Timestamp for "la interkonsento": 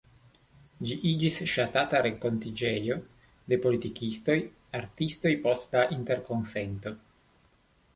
5.83-7.01